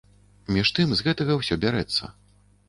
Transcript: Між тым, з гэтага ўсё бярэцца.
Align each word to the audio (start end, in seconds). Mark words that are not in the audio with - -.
Між 0.55 0.71
тым, 0.79 0.95
з 0.95 1.05
гэтага 1.09 1.37
ўсё 1.41 1.59
бярэцца. 1.67 2.11